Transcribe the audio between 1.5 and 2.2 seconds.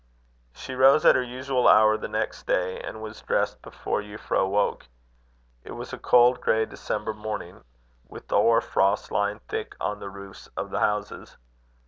hour the